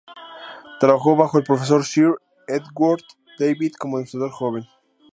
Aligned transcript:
Trabajó 0.79 1.15
bajo 1.15 1.37
el 1.37 1.43
Profesor 1.43 1.85
Sir 1.85 2.15
Edgeworth 2.47 3.05
David 3.37 3.73
como 3.77 3.97
demostrador 3.97 4.31
joven. 4.31 4.67